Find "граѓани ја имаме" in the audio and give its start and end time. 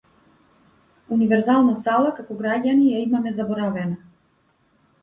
2.41-3.39